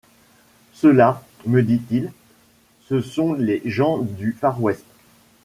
Ceux-là, 0.73 1.21
me 1.45 1.61
dit-il, 1.61 2.11
ce 2.87 3.01
sont 3.01 3.33
les 3.33 3.61
gens 3.65 3.99
du 3.99 4.33
Far-West. 4.33 4.83